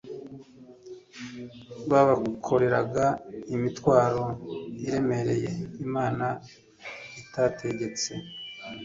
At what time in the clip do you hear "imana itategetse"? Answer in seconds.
5.85-8.11